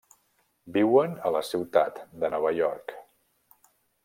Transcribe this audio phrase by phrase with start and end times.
[0.77, 2.97] Viuen a la ciutat de Nova York.